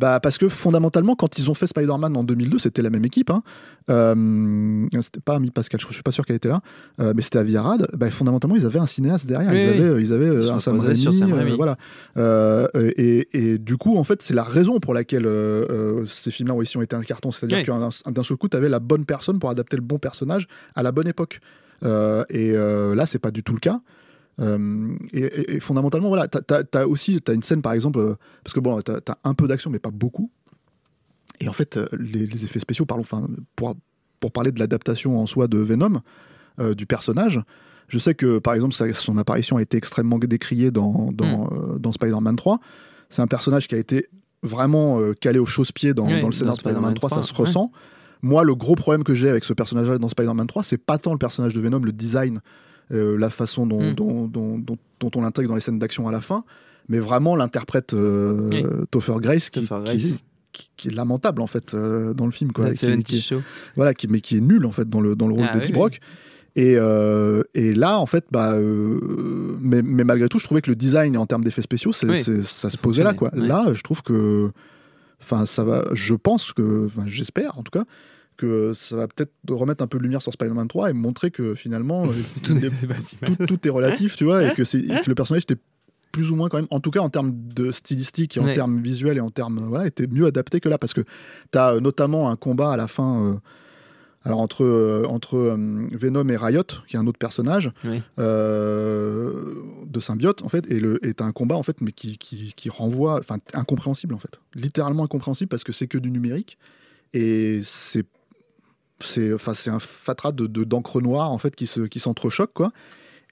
bah, 0.00 0.18
parce 0.20 0.38
que 0.38 0.48
fondamentalement 0.48 1.14
quand 1.14 1.38
ils 1.38 1.50
ont 1.50 1.54
fait 1.54 1.66
Spider-Man 1.66 2.16
en 2.16 2.24
2002 2.24 2.58
c'était 2.58 2.82
la 2.82 2.90
même 2.90 3.04
équipe 3.04 3.30
hein. 3.30 3.42
Euh, 3.90 4.86
c'était 5.00 5.20
pas 5.20 5.34
Ami 5.36 5.50
Pascal 5.50 5.80
je 5.80 5.92
suis 5.92 6.02
pas 6.02 6.10
sûr 6.10 6.24
qu'elle 6.24 6.36
était 6.36 6.48
là 6.48 6.60
euh, 7.00 7.12
mais 7.14 7.22
c'était 7.22 7.38
Arad 7.56 7.88
bah, 7.94 8.10
fondamentalement 8.10 8.56
ils 8.56 8.66
avaient 8.66 8.78
un 8.78 8.86
cinéaste 8.86 9.26
derrière 9.26 9.50
Oui, 9.52 9.58
ils, 9.62 9.68
oui. 9.70 9.76
avaient, 9.78 9.88
euh, 9.90 10.00
ils 10.00 10.12
avaient 10.12 10.28
euh, 10.28 10.40
Ils 10.42 10.50
un 10.50 10.60
Sam 10.60 10.74
reposaient 10.78 10.94
sur 10.94 11.10
Raimi, 11.10 11.20
Sam 11.20 11.32
euh, 11.32 11.36
Raimi. 11.36 11.56
voilà 11.56 11.76
Euh, 12.16 12.68
et, 12.96 13.28
et 13.32 13.58
du 13.58 13.76
coup 13.76 13.96
en 13.96 14.04
fait 14.04 14.22
c'est 14.22 14.34
la 14.34 14.44
raison 14.44 14.80
pour 14.80 14.94
laquelle 14.94 15.26
euh, 15.26 15.66
euh, 15.70 16.06
ces 16.06 16.30
films-là 16.30 16.54
aussi 16.54 16.76
ont 16.76 16.82
été 16.82 16.96
un 16.96 17.02
carton 17.02 17.30
c'est-à-dire 17.30 17.58
Ouais. 17.58 17.64
qu'un 17.64 17.88
d'un 18.12 18.22
seul 18.22 18.36
coup 18.36 18.48
tu 18.48 18.56
avais 18.56 18.68
la 18.68 18.80
bonne 18.80 19.04
personne 19.04 19.38
pour 19.38 19.50
adapter 19.50 19.76
le 19.76 19.82
bon 19.82 19.98
personnage 19.98 20.46
à 20.74 20.82
la 20.82 20.92
bonne 20.92 21.08
époque 21.08 21.40
Euh, 21.82 22.24
et 22.28 22.52
euh, 22.52 22.94
là 22.94 23.06
c'est 23.06 23.18
pas 23.18 23.30
du 23.30 23.42
tout 23.42 23.54
le 23.54 23.60
cas 23.60 23.80
euh, 24.40 24.94
et, 25.12 25.60
fondamentalement, 25.60 26.08
voilà, 26.08 26.26
t'as 26.28 26.62
as, 26.74 26.86
aussi 26.86 27.20
as 27.28 27.32
une 27.32 27.42
scène 27.42 27.62
par 27.62 27.72
exemple, 27.72 27.98
euh, 27.98 28.14
parce 28.44 28.54
que 28.54 28.60
bon, 28.60 28.80
t'as 28.80 28.98
as 29.06 29.18
un 29.24 29.34
peu 29.34 29.46
d'action, 29.46 29.70
mais 29.70 29.78
pas 29.78 29.90
beaucoup. 29.90 30.30
Et 31.40 31.48
en 31.48 31.52
fait, 31.52 31.76
euh, 31.76 31.86
les, 31.98 32.26
les 32.26 32.44
effets 32.44 32.58
spéciaux, 32.60 32.84
parlons, 32.86 33.02
enfin, 33.02 33.26
pour, 33.56 33.74
pour 34.20 34.32
parler 34.32 34.52
de 34.52 34.58
l'adaptation 34.58 35.18
en 35.18 35.26
soi 35.26 35.46
de 35.48 35.58
Venom, 35.58 36.00
euh, 36.58 36.74
du 36.74 36.86
personnage, 36.86 37.40
je 37.88 37.98
sais 37.98 38.14
que 38.14 38.38
par 38.38 38.54
exemple, 38.54 38.74
sa- 38.74 38.92
son 38.94 39.16
apparition 39.18 39.56
a 39.56 39.62
été 39.62 39.76
extrêmement 39.76 40.18
décriée 40.18 40.70
dans, 40.70 41.10
dans, 41.12 41.48
euh, 41.52 41.78
dans 41.78 41.92
Spider-Man 41.92 42.36
3. 42.36 42.60
C'est 43.08 43.22
un 43.22 43.26
personnage 43.26 43.68
qui 43.68 43.74
a 43.74 43.78
été 43.78 44.08
vraiment 44.42 45.00
calé 45.20 45.38
au 45.38 45.44
chausse-pied 45.46 45.92
dans, 45.92 46.06
Oui, 46.06 46.20
dans 46.20 46.28
le 46.28 46.32
scénario 46.32 46.54
de 46.56 46.60
Spider-Man 46.60 46.92
Spider-Man 46.92 46.94
3, 46.94 47.08
ça 47.10 47.14
3, 47.16 47.22
se 47.24 47.32
ouais. 47.34 47.40
ressent. 47.40 47.72
Moi, 48.22 48.44
le 48.44 48.54
gros 48.54 48.74
problème 48.74 49.02
que 49.04 49.14
j'ai 49.14 49.28
avec 49.28 49.44
ce 49.44 49.52
personnage-là 49.52 49.98
dans 49.98 50.08
Spider-Man 50.08 50.46
3, 50.46 50.62
c'est 50.62 50.78
pas 50.78 50.98
tant 50.98 51.12
le 51.12 51.18
personnage 51.18 51.54
de 51.54 51.60
Venom, 51.60 51.78
le 51.80 51.92
design, 51.92 52.40
la 52.90 53.30
façon 53.30 53.66
dont, 53.66 53.90
Mm. 53.90 53.94
dont, 53.94 54.26
dont, 54.26 54.58
dont- 54.58 54.78
dont 55.00 55.10
on 55.16 55.22
l'intègre 55.22 55.48
dans 55.48 55.54
les 55.54 55.60
scènes 55.60 55.78
d'action 55.78 56.06
à 56.08 56.12
la 56.12 56.20
fin, 56.20 56.44
mais 56.88 56.98
vraiment 56.98 57.36
l'interprète 57.36 57.94
euh, 57.94 58.48
Oui. 58.52 58.64
Topher 58.90 59.14
Grace 59.20 59.48
qui, 59.50 59.60
Topher 59.66 59.82
qui- 59.90 59.96
Grace. 59.98 60.18
qui, 60.52 60.70
qui 60.76 60.88
est 60.88 60.92
lamentable 60.94 61.40
en 61.42 61.46
fait 61.46 61.72
euh, 61.74 62.12
dans 62.14 62.26
le 62.26 62.32
film 62.32 62.52
quoi. 62.52 62.68
Qui- 62.70 62.76
70 62.76 63.04
qui 63.04 63.16
est- 63.16 63.20
Show. 63.20 63.42
voilà, 63.76 63.94
qui, 63.94 64.08
mais 64.08 64.20
qui 64.20 64.36
est 64.36 64.40
nul 64.40 64.66
en 64.66 64.72
fait 64.72 64.88
dans 64.88 65.00
le, 65.00 65.14
dans 65.16 65.28
le 65.28 65.34
rôle 65.34 65.46
Ah 65.50 65.56
de 65.58 65.64
oui. 65.64 65.72
Brock. 65.72 66.00
Et, 66.56 66.74
euh, 66.76 67.44
et 67.54 67.74
là, 67.74 68.00
en 68.00 68.06
fait, 68.06 68.24
bah, 68.32 68.54
euh, 68.54 68.98
mais, 69.60 69.82
mais 69.82 70.02
malgré 70.02 70.28
tout, 70.28 70.40
je 70.40 70.44
trouvais 70.44 70.60
que 70.60 70.68
le 70.68 70.74
design 70.74 71.16
en 71.16 71.24
termes 71.24 71.44
d'effets 71.44 71.62
spéciaux, 71.62 71.92
Oui, 72.02 72.24
ça 72.42 72.70
se 72.70 72.76
posait 72.76 73.04
là. 73.04 73.14
Quoi. 73.14 73.30
fonctionnait, 73.30 73.54
ouais. 73.54 73.64
Là, 73.66 73.72
je 73.72 73.82
trouve 73.82 74.02
que, 74.02 74.50
enfin, 75.22 75.46
ça 75.46 75.62
va. 75.62 75.86
Je 75.92 76.14
pense 76.16 76.52
que, 76.52 76.88
j'espère 77.06 77.56
en 77.56 77.62
tout 77.62 77.70
cas, 77.70 77.84
que 78.40 78.72
ça 78.72 78.96
va 78.96 79.06
peut-être 79.08 79.32
remettre 79.50 79.82
un 79.84 79.86
peu 79.86 79.98
de 79.98 80.02
lumière 80.02 80.22
sur 80.22 80.32
Spider-Man 80.32 80.68
3 80.68 80.90
et 80.90 80.92
montrer 80.92 81.30
que 81.30 81.54
finalement, 81.54 82.04
euh, 82.06 82.12
Tout 82.42 82.52
est- 82.56 82.70
n'était 82.70 82.86
pas 82.86 83.00
si 83.00 83.16
mal. 83.20 83.36
tout, 83.36 83.46
tout 83.46 83.66
est 83.66 83.70
relatif, 83.70 84.16
tu 84.16 84.24
vois, 84.24 84.44
et 84.44 84.52
que, 84.54 84.64
c'est, 84.64 84.80
et 84.80 84.88
que 85.00 85.08
le 85.08 85.14
personnage 85.14 85.42
était 85.42 85.60
plus 86.12 86.30
ou 86.32 86.36
moins 86.36 86.48
quand 86.48 86.56
même, 86.58 86.66
en 86.70 86.80
tout 86.80 86.90
cas 86.90 87.00
en 87.00 87.08
termes 87.10 87.32
de 87.54 87.70
stylistique 87.70 88.36
et 88.36 88.40
en 88.40 88.46
Ouais. 88.46 88.54
termes 88.54 88.80
visuels 88.80 89.16
et 89.16 89.20
en 89.20 89.30
termes, 89.30 89.60
voilà, 89.68 89.86
était 89.86 90.06
mieux 90.08 90.26
adapté 90.26 90.58
que 90.60 90.68
là, 90.68 90.76
parce 90.78 90.92
que 90.94 91.02
tu 91.52 91.58
as 91.58 91.78
notamment 91.80 92.30
un 92.30 92.36
combat 92.36 92.72
à 92.72 92.76
la 92.76 92.88
fin, 92.88 93.24
euh, 93.26 93.34
alors 94.24 94.40
entre, 94.40 94.64
euh, 94.64 95.04
entre 95.06 95.36
euh, 95.36 95.86
Venom 95.92 96.28
et 96.28 96.36
Riot, 96.36 96.64
qui 96.88 96.96
est 96.96 96.98
un 96.98 97.06
autre 97.06 97.18
personnage 97.18 97.70
Oui. 97.84 98.02
euh, 98.18 99.54
de 99.86 100.00
symbiote 100.00 100.42
en 100.42 100.48
fait, 100.48 100.70
et 100.70 100.80
le 100.80 101.04
est 101.06 101.20
un 101.22 101.32
combat 101.32 101.56
en 101.56 101.62
fait, 101.62 101.80
mais 101.80 101.92
qui, 101.92 102.18
qui, 102.18 102.52
qui 102.56 102.68
renvoie, 102.70 103.18
enfin 103.18 103.36
incompréhensible 103.54 104.14
en 104.14 104.18
fait, 104.18 104.40
littéralement 104.54 105.04
incompréhensible 105.04 105.48
parce 105.48 105.64
que 105.64 105.72
c'est 105.72 105.86
que 105.86 105.98
du 105.98 106.10
numérique 106.10 106.58
et 107.12 107.60
c'est 107.62 108.06
c'est 109.02 109.32
enfin 109.32 109.54
c'est 109.54 109.70
un 109.70 109.80
fatras 109.80 110.32
de 110.32 110.46
de- 110.46 110.64
d'encre 110.64 111.00
noire 111.00 111.30
en 111.30 111.38
fait 111.38 111.54
qui 111.56 111.66
se 111.66 111.80
qui 111.82 112.00
s'entrechoque 112.00 112.52
quoi 112.54 112.72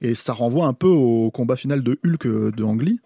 et 0.01 0.15
ça 0.15 0.33
renvoie 0.33 0.67
un 0.67 0.73
peu 0.75 0.87
au 0.87 1.31
combat 1.31 1.57
final 1.57 1.83
de 1.83 1.99
Hulk 2.05 2.27
euh, 2.27 2.51
de 2.53 2.63
Ang 2.65 2.81
Lee 2.81 3.01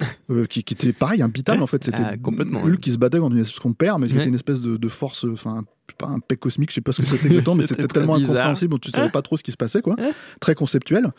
euh, 0.30 0.46
qui, 0.46 0.62
qui 0.62 0.74
était 0.74 0.92
pareil 0.92 1.22
imbitable 1.22 1.62
en 1.62 1.66
fait 1.66 1.82
c'était 1.84 2.02
Ah, 2.04 2.16
complètement, 2.16 2.60
Hulk 2.60 2.70
ouais. 2.70 2.76
qui 2.78 2.92
se 2.92 2.98
battait 2.98 3.18
contre 3.18 3.34
une 3.34 3.42
espèce 3.42 3.58
qu'on 3.58 3.72
perd 3.72 4.00
mais 4.00 4.06
qui 4.06 4.14
Ouais. 4.14 4.20
était 4.20 4.28
une 4.28 4.34
espèce 4.36 4.60
de, 4.60 4.76
de 4.76 4.88
force 4.88 5.24
enfin 5.24 5.64
pas 5.96 6.06
un 6.06 6.20
pec 6.20 6.38
cosmique 6.38 6.70
je 6.70 6.76
sais 6.76 6.80
pas 6.80 6.92
ce 6.92 7.02
que 7.02 7.08
c'était 7.08 7.26
exactement 7.26 7.56
mais 7.56 7.66
C'était 7.66 7.86
tellement 7.88 8.16
bizarre. 8.16 8.30
incompréhensible 8.36 8.78
tu 8.78 8.90
savais 8.90 9.10
pas 9.10 9.22
trop 9.22 9.36
ce 9.36 9.42
qui 9.42 9.50
se 9.52 9.56
passait 9.56 9.82
quoi 9.82 9.94
Ouais. 9.98 10.12
très 10.40 10.54
conceptuel 10.54 11.12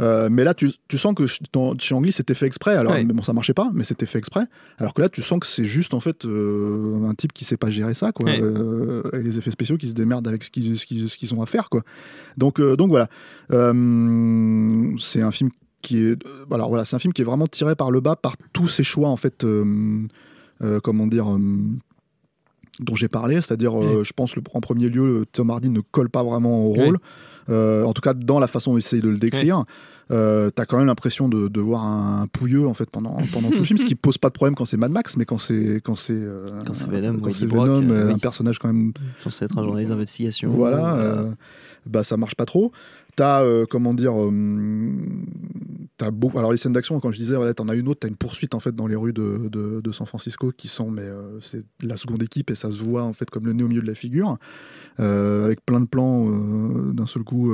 Euh, 0.00 0.28
mais 0.30 0.44
là, 0.44 0.52
tu, 0.54 0.70
tu 0.88 0.98
sens 0.98 1.14
que 1.14 1.26
ch- 1.26 1.40
dans- 1.52 1.78
chez 1.78 1.94
Ang 1.94 2.04
Lee, 2.04 2.12
c'était 2.12 2.34
fait 2.34 2.46
exprès. 2.46 2.76
Alors, 2.76 2.92
Ouais. 2.92 3.04
mais 3.04 3.12
bon, 3.14 3.22
ça 3.22 3.32
marchait 3.32 3.54
pas, 3.54 3.70
mais 3.72 3.82
c'était 3.84 4.04
fait 4.06 4.18
exprès. 4.18 4.44
Alors 4.78 4.92
que 4.94 5.00
là, 5.00 5.08
tu 5.08 5.22
sens 5.22 5.38
que 5.40 5.46
c'est 5.46 5.64
juste 5.64 5.94
en 5.94 6.00
fait 6.00 6.24
euh, 6.26 7.08
un 7.08 7.14
type 7.14 7.32
qui 7.32 7.44
sait 7.44 7.56
pas 7.56 7.70
gérer 7.70 7.94
ça, 7.94 8.12
quoi. 8.12 8.26
Ouais. 8.26 8.38
Euh, 8.42 9.02
et 9.12 9.22
les 9.22 9.38
effets 9.38 9.50
spéciaux 9.50 9.76
qui 9.78 9.88
se 9.88 9.94
démerdent 9.94 10.28
avec 10.28 10.44
ce 10.44 10.50
qu'ils 10.50 10.78
ce 10.78 10.84
qu'ils- 10.86 11.08
ce 11.08 11.16
qu'ils 11.16 11.32
ont 11.34 11.40
à 11.42 11.46
faire, 11.46 11.70
quoi. 11.70 11.82
Donc, 12.36 12.60
donc 12.60 12.88
voilà. 12.90 13.08
C'est 14.98 15.22
un 15.22 15.30
film 15.30 15.50
qui 15.82 15.98
est, 15.98 16.18
alors 16.50 16.68
voilà, 16.68 16.84
c'est 16.84 16.96
un 16.96 16.98
film 16.98 17.12
qui 17.12 17.22
est 17.22 17.24
vraiment 17.24 17.46
tiré 17.46 17.74
par 17.76 17.90
le 17.90 18.00
bas 18.00 18.16
par 18.16 18.36
tous 18.52 18.68
ces 18.68 18.82
choix 18.84 19.08
en 19.08 19.16
fait. 19.16 19.46
comment 20.82 21.06
dire 21.06 21.26
dont 22.80 22.94
j'ai 22.94 23.08
parlé, 23.08 23.36
c'est-à-dire, 23.36 23.80
euh, 23.80 24.04
je 24.04 24.12
pense, 24.14 24.36
le, 24.36 24.42
en 24.54 24.60
premier 24.60 24.88
lieu, 24.88 25.24
Tom 25.32 25.50
Hardy 25.50 25.70
ne 25.70 25.80
colle 25.80 26.10
pas 26.10 26.22
vraiment 26.22 26.64
au 26.64 26.68
rôle, 26.72 26.98
Euh, 27.48 27.84
en 27.84 27.92
tout 27.92 28.02
cas 28.02 28.12
dans 28.12 28.40
la 28.40 28.48
façon 28.48 28.76
essaye 28.76 29.00
de 29.00 29.08
le 29.08 29.18
décrire. 29.18 29.64
Euh, 30.10 30.50
T'as 30.50 30.66
quand 30.66 30.78
même 30.78 30.86
l'impression 30.88 31.28
de, 31.28 31.46
de 31.46 31.60
voir 31.60 31.84
un 31.84 32.26
pouilleux 32.26 32.66
en 32.66 32.74
fait 32.74 32.90
pendant, 32.90 33.16
pendant 33.32 33.50
tout 33.50 33.58
le 33.58 33.64
film, 33.64 33.78
ce 33.78 33.84
qui 33.84 33.94
pose 33.94 34.18
pas 34.18 34.28
de 34.28 34.34
problème 34.34 34.56
quand 34.56 34.64
c'est 34.64 34.76
Mad 34.76 34.90
Max, 34.90 35.16
mais 35.16 35.24
quand 35.24 35.38
c'est 35.38 35.80
quand 35.84 35.94
c'est 35.96 36.12
euh, 36.12 36.44
Quand 36.66 36.74
c'est 36.74 36.88
Venom, 36.90 37.18
quand 37.20 37.44
Brock, 37.46 37.68
euh, 37.68 37.82
euh, 37.88 38.06
oui. 38.08 38.12
un 38.14 38.18
personnage 38.18 38.58
quand 38.58 38.66
même 38.66 38.92
Censé 39.20 39.44
être 39.44 39.56
un 39.58 39.62
journaliste 39.62 39.92
d'investigation. 39.92 40.50
voilà, 40.50 40.94
Euh, 40.94 40.98
euh, 41.26 41.30
bah 41.86 42.02
ça 42.02 42.16
marche 42.16 42.34
pas 42.34 42.46
trop. 42.46 42.72
T'as 43.16 43.42
euh, 43.42 43.64
comment 43.68 43.94
dire, 43.94 44.12
euh, 44.20 44.30
t'as 45.96 46.10
beau. 46.10 46.30
Alors 46.36 46.50
les 46.52 46.58
scènes 46.58 46.72
d'action, 46.74 47.00
quand 47.00 47.10
je 47.10 47.16
disais, 47.16 47.34
voilà, 47.34 47.54
t'en 47.54 47.68
as 47.68 47.74
une 47.74 47.88
autre, 47.88 48.00
t'as 48.00 48.08
une 48.08 48.16
poursuite 48.16 48.54
en 48.54 48.60
fait 48.60 48.74
dans 48.74 48.86
les 48.86 48.94
rues 48.96 49.14
de, 49.14 49.48
de, 49.50 49.80
de 49.82 49.92
San 49.92 50.06
Francisco 50.06 50.52
qui 50.54 50.68
sont, 50.68 50.90
mais 50.90 51.02
euh, 51.02 51.40
c'est 51.40 51.64
la 51.82 51.96
seconde 51.96 52.22
équipe 52.22 52.50
et 52.50 52.54
ça 52.54 52.70
se 52.70 52.76
voit 52.78 53.02
en 53.02 53.14
fait 53.14 53.30
comme 53.30 53.46
le 53.46 53.54
nez 53.54 53.62
au 53.62 53.68
milieu 53.68 53.80
de 53.80 53.86
la 53.86 53.94
figure, 53.94 54.36
avec 54.98 55.64
plein 55.64 55.80
de 55.80 55.86
plans 55.86 56.26
d'un 56.92 57.06
seul 57.06 57.22
coup 57.22 57.52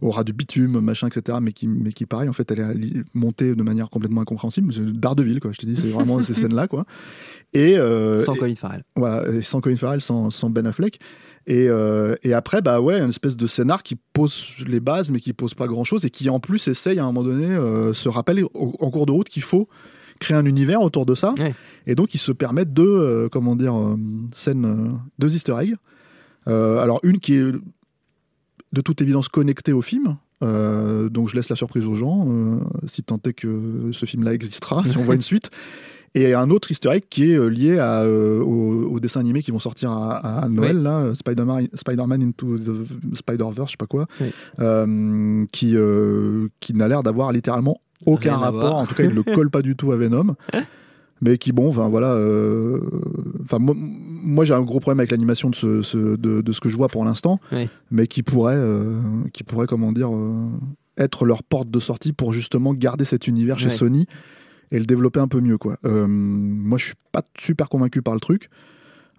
au 0.00 0.10
ras 0.10 0.24
du 0.24 0.32
bitume, 0.32 0.80
machin, 0.80 1.08
etc. 1.08 1.38
Mais 1.40 1.52
qui, 1.52 1.66
mais 1.68 1.92
qui 1.92 2.04
pareil, 2.06 2.28
en 2.28 2.32
fait, 2.32 2.50
elle 2.50 2.60
est 2.84 3.04
montée 3.14 3.54
de 3.54 3.62
manière 3.62 3.88
complètement 3.90 4.20
incompréhensible. 4.22 4.72
Daredevil, 4.92 5.40
quoi. 5.40 5.52
Je 5.52 5.58
te 5.58 5.66
dis, 5.66 5.76
c'est 5.76 5.88
vraiment 5.88 6.20
ces 6.22 6.34
scènes-là, 6.34 6.68
quoi. 6.68 6.84
Et 7.54 7.76
Sans 8.20 8.34
et- 8.34 8.38
Colin 8.38 8.54
Farrell. 8.54 8.84
voilà, 8.96 9.30
et 9.32 9.42
sans 9.42 9.60
Colin 9.60 9.76
Farrell, 9.76 10.00
sans, 10.00 10.30
sans 10.30 10.50
Ben 10.50 10.66
Affleck. 10.66 10.98
Et, 11.46 11.68
euh, 11.68 12.14
et 12.22 12.32
après, 12.32 12.62
bah 12.62 12.80
ouais, 12.80 12.98
une 13.00 13.10
espèce 13.10 13.36
de 13.36 13.46
scénar 13.46 13.82
qui 13.82 13.96
pose 14.14 14.56
les 14.66 14.80
bases, 14.80 15.10
mais 15.10 15.20
qui 15.20 15.32
pose 15.32 15.54
pas 15.54 15.66
grand 15.66 15.84
chose, 15.84 16.04
et 16.04 16.10
qui 16.10 16.30
en 16.30 16.40
plus 16.40 16.68
essaye 16.68 16.98
à 16.98 17.02
un 17.04 17.06
moment 17.12 17.22
donné, 17.24 17.46
euh, 17.46 17.92
se 17.92 18.08
rappelle 18.08 18.44
au- 18.44 18.74
en 18.80 18.90
cours 18.90 19.06
de 19.06 19.12
route 19.12 19.28
qu'il 19.28 19.42
faut 19.42 19.68
créer 20.20 20.36
un 20.36 20.46
univers 20.46 20.80
autour 20.80 21.04
de 21.06 21.14
ça. 21.14 21.34
Ouais. 21.38 21.54
Et 21.86 21.94
donc, 21.94 22.14
ils 22.14 22.18
se 22.18 22.32
permettent 22.32 22.72
deux, 22.72 22.86
euh, 22.86 23.28
comment 23.28 23.56
dire, 23.56 23.76
euh, 23.78 23.96
scènes, 24.32 24.64
euh, 24.64 24.90
deux 25.18 25.34
easter 25.36 25.54
eggs. 25.60 25.74
Alors, 26.46 27.00
une 27.02 27.18
qui 27.20 27.34
est 27.34 27.52
de 28.72 28.80
toute 28.80 29.00
évidence 29.02 29.28
connectée 29.28 29.72
au 29.72 29.82
film. 29.82 30.16
Euh, 30.42 31.08
donc 31.08 31.28
je 31.28 31.36
laisse 31.36 31.48
la 31.48 31.56
surprise 31.56 31.86
aux 31.86 31.94
gens, 31.94 32.26
euh, 32.28 32.58
si 32.86 33.02
tant 33.02 33.18
est 33.24 33.32
que 33.32 33.90
ce 33.92 34.04
film-là 34.04 34.34
existera, 34.34 34.84
si 34.84 34.96
on 34.98 35.02
voit 35.02 35.14
une 35.14 35.22
suite. 35.22 35.50
Et 36.16 36.32
un 36.32 36.48
autre 36.50 36.70
easter 36.70 36.90
egg 36.90 37.04
qui 37.10 37.32
est 37.32 37.36
euh, 37.36 37.48
lié 37.48 37.78
à, 37.78 38.02
euh, 38.02 38.40
au, 38.40 38.88
au 38.94 39.00
dessin 39.00 39.18
animé 39.20 39.42
qui 39.42 39.50
vont 39.50 39.58
sortir 39.58 39.90
à, 39.90 40.44
à 40.44 40.48
Noël, 40.48 40.80
là, 40.80 40.98
euh, 40.98 41.14
Spider-Man 41.14 41.66
Spider-Man 41.74 42.22
Into 42.22 42.56
the 42.56 43.16
Spider-Verse, 43.16 43.68
je 43.68 43.72
sais 43.72 43.76
pas 43.76 43.86
quoi, 43.86 44.06
Oui. 44.20 44.30
qui, 45.52 45.74
qui 46.60 46.74
n'a 46.74 46.88
l'air 46.88 47.02
d'avoir 47.02 47.32
littéralement 47.32 47.80
aucun 48.06 48.36
Rien 48.36 48.38
rapport. 48.38 48.76
En 48.76 48.86
tout 48.86 48.94
cas, 48.94 49.02
il 49.04 49.10
ne 49.10 49.14
le 49.14 49.22
colle 49.22 49.50
pas 49.50 49.62
du 49.62 49.76
tout 49.76 49.92
à 49.92 49.96
Venom. 49.96 50.36
Mais 51.20 51.38
qui, 51.38 51.52
bon, 51.52 51.68
enfin 51.68 51.88
voilà. 51.88 52.10
euh, 52.12 52.80
moi, 53.58 53.74
moi, 53.76 54.44
j'ai 54.44 54.52
un 54.52 54.60
gros 54.60 54.78
problème 54.80 55.00
avec 55.00 55.10
l'animation 55.10 55.48
de 55.48 55.54
ce, 55.54 55.80
ce- 55.80 56.16
de, 56.16 56.42
de 56.42 56.52
ce 56.52 56.60
que 56.60 56.68
je 56.68 56.76
vois 56.76 56.88
pour 56.88 57.04
l'instant, 57.04 57.40
Oui. 57.50 57.68
mais 57.90 58.06
qui 58.08 58.22
pourrait, 58.22 58.56
euh, 58.56 59.00
qui 59.32 59.42
pourrait, 59.42 59.66
comment 59.66 59.92
dire, 59.92 60.14
euh, 60.14 60.34
être 60.98 61.24
leur 61.24 61.42
porte 61.42 61.70
de 61.70 61.78
sortie 61.78 62.12
pour 62.12 62.32
justement 62.34 62.74
garder 62.74 63.04
cet 63.04 63.26
univers 63.26 63.58
chez. 63.58 63.70
Sony 63.70 64.06
et 64.70 64.78
le 64.78 64.86
développer 64.86 65.20
un 65.20 65.28
peu 65.28 65.40
mieux, 65.40 65.58
quoi. 65.58 65.76
Euh, 65.84 66.06
moi, 66.08 66.78
je 66.78 66.86
suis 66.86 66.94
pas 67.12 67.22
super 67.38 67.68
convaincu 67.68 68.02
par 68.02 68.14
le 68.14 68.20
truc. 68.20 68.50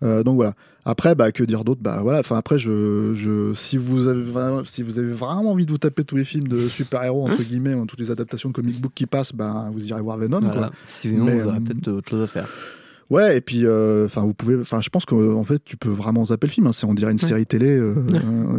Euh, 0.03 0.23
donc 0.23 0.35
voilà. 0.35 0.53
Après, 0.83 1.15
bah, 1.15 1.31
que 1.31 1.43
dire 1.43 1.63
d'autre? 1.63 1.81
Bah 1.81 1.99
voilà. 2.03 2.19
Enfin 2.19 2.37
après, 2.37 2.57
je, 2.57 3.13
je, 3.15 3.53
si 3.53 3.77
vous 3.77 4.07
avez, 4.07 4.23
si 4.65 4.83
vous 4.83 4.99
avez 4.99 5.11
vraiment 5.11 5.51
envie 5.51 5.65
de 5.65 5.71
vous 5.71 5.79
taper 5.79 6.03
tous 6.03 6.15
les 6.15 6.25
films 6.25 6.47
de 6.47 6.67
super-héros 6.67 7.25
entre 7.27 7.41
guillemets, 7.41 7.73
ou 7.73 7.85
toutes 7.85 7.99
les 7.99 8.11
adaptations 8.11 8.49
de 8.49 8.53
comic 8.53 8.79
book 8.79 8.91
qui 8.93 9.07
passent, 9.07 9.33
bah 9.33 9.69
vous 9.71 9.83
irez 9.87 10.01
voir 10.01 10.17
Venom. 10.17 10.41
Voilà. 10.41 10.67
Quoi. 10.67 10.71
Sinon, 10.85 11.25
Mais, 11.25 11.39
vous 11.39 11.47
aurez 11.47 11.57
euh, 11.57 11.61
peut-être 11.61 11.87
autre 11.87 12.09
chose 12.09 12.23
à 12.23 12.27
faire. 12.27 12.49
Ouais, 13.11 13.37
et 13.37 13.41
puis, 13.41 13.65
euh, 13.65 14.05
enfin, 14.05 14.21
vous 14.23 14.33
pouvez, 14.33 14.55
enfin, 14.59 14.81
je 14.81 14.89
pense 14.89 15.05
qu'en 15.05 15.43
fait, 15.43 15.61
tu 15.63 15.77
peux 15.77 15.89
vraiment 15.89 16.25
zapper 16.25 16.47
le 16.47 16.51
film. 16.51 16.65
hein. 16.65 16.71
C'est, 16.71 16.87
on 16.87 16.95
dirait 16.95 17.11
une 17.11 17.19
Ouais. 17.21 17.27
série 17.27 17.45
télé, 17.45 17.67
euh, 17.69 17.93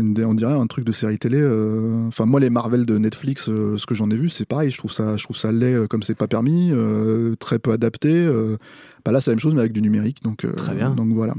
une- 0.01 0.25
on 0.25 0.35
dirait 0.35 0.53
un 0.53 0.67
truc 0.69 0.85
de 0.85 0.93
série 0.93 1.19
télé. 1.19 1.39
euh. 1.41 2.07
Enfin, 2.07 2.27
moi, 2.27 2.39
les 2.39 2.49
Marvel 2.49 2.87
de 2.87 2.97
Netflix, 2.97 3.49
euh, 3.49 3.77
ce 3.77 3.87
que 3.87 3.95
j'en 3.97 4.09
ai 4.11 4.17
vu, 4.17 4.29
c'est 4.29 4.47
pareil. 4.47 4.71
Je 4.71 4.79
trouve 4.79 4.93
ça, 4.93 5.17
je 5.17 5.25
trouve 5.25 5.37
ça 5.37 5.51
laid 5.51 5.75
euh, 5.75 5.87
comme 5.89 6.05
c'est 6.05 6.15
pas 6.15 6.29
permis, 6.29 6.71
euh, 6.73 7.35
très 7.41 7.59
peu 7.59 7.73
adapté. 7.73 8.09
Bah 9.07 9.13
là, 9.13 9.21
c'est 9.21 9.31
la 9.31 9.37
même 9.37 9.41
chose, 9.41 9.55
mais 9.55 9.61
avec 9.61 9.73
du 9.73 9.81
numérique. 9.81 10.21
Donc, 10.25 10.45
euh, 10.45 10.53
Très 10.55 10.75
bien. 10.75 10.91
Donc 10.91 11.11
voilà. 11.11 11.33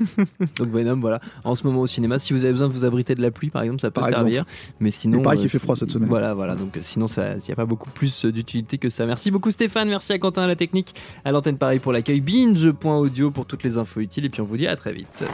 Donc 0.58 0.68
Venom, 0.68 1.00
voilà. 1.00 1.18
En 1.44 1.54
ce 1.54 1.66
moment 1.66 1.80
au 1.80 1.86
cinéma, 1.86 2.18
si 2.18 2.34
vous 2.34 2.44
avez 2.44 2.52
besoin 2.52 2.68
de 2.68 2.74
vous 2.74 2.84
abriter 2.84 3.14
de 3.14 3.22
la 3.22 3.30
pluie, 3.30 3.48
par 3.48 3.62
exemple, 3.62 3.80
ça 3.80 3.90
peut 3.90 4.02
Par 4.02 4.10
servir. 4.10 4.44
Mais 4.80 4.90
sinon, 4.90 5.20
Il 5.20 5.22
paraît 5.22 5.38
euh, 5.38 5.40
qu'il 5.40 5.48
fait 5.48 5.58
froid 5.58 5.76
cette 5.76 5.90
semaine. 5.90 6.10
Voilà, 6.10 6.34
voilà. 6.34 6.56
Donc 6.56 6.76
euh, 6.76 6.80
sinon, 6.82 7.06
il 7.06 7.22
n'y 7.46 7.52
a 7.52 7.56
pas 7.56 7.64
beaucoup 7.64 7.88
plus 7.88 8.26
d'utilité 8.26 8.76
que 8.76 8.90
ça. 8.90 9.06
Merci 9.06 9.30
beaucoup 9.30 9.50
Stéphane. 9.50 9.88
Merci 9.88 10.12
à 10.12 10.18
Quentin 10.18 10.42
à 10.42 10.46
la 10.46 10.56
technique, 10.56 10.94
à 11.24 11.32
l'antenne 11.32 11.56
pareil 11.56 11.78
pour 11.78 11.92
l'accueil. 11.92 12.20
Binge.audio 12.20 13.30
pour 13.30 13.46
toutes 13.46 13.62
les 13.62 13.78
infos 13.78 14.00
utiles. 14.00 14.26
Et 14.26 14.28
puis 14.28 14.42
on 14.42 14.44
vous 14.44 14.58
dit 14.58 14.66
à 14.66 14.76
très 14.76 14.92
vite. 14.92 15.24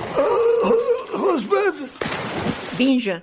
Binge. 2.78 3.22